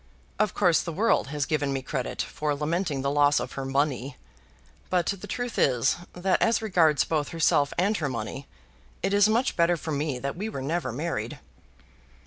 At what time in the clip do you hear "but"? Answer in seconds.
4.89-5.05